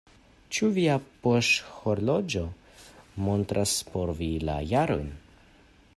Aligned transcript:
"Ĉu 0.57 0.69
via 0.77 0.95
poŝhorloĝo 1.25 2.43
montras 3.27 3.77
por 3.93 4.17
vi 4.23 4.31
la 4.51 4.57
jarojn?" 4.75 5.17